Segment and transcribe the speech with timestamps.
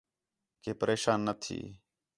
[0.63, 1.59] کہ پریشان نہ تھی